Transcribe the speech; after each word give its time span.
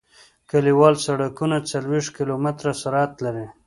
کلیوال 0.49 0.95
سرکونه 1.05 1.57
څلویښت 1.69 2.09
کیلومتره 2.17 2.71
سرعت 2.81 3.11
لري 3.25 3.45